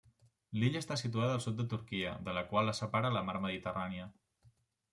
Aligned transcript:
L'illa 0.61 0.79
està 0.83 0.97
situada 1.01 1.35
al 1.37 1.43
sud 1.45 1.59
de 1.59 1.65
Turquia, 1.75 2.15
de 2.29 2.35
la 2.39 2.45
qual 2.53 2.67
la 2.71 2.75
separa 2.81 3.15
la 3.19 3.25
mar 3.29 3.39
Mediterrània. 3.47 4.13